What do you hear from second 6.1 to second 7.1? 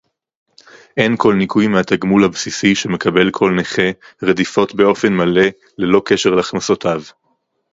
להכנסותיו